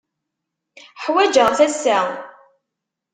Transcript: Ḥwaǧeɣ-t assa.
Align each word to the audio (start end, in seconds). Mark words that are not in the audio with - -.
Ḥwaǧeɣ-t 1.03 1.59
assa. 1.67 1.99